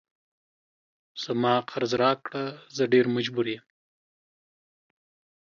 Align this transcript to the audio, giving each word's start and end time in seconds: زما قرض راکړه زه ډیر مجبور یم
زما 1.23 1.53
قرض 1.69 1.91
راکړه 2.03 2.43
زه 2.75 2.83
ډیر 2.93 3.05
مجبور 3.15 3.45
یم 3.53 3.63